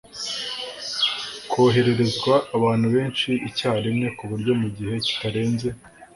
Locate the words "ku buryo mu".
4.17-4.67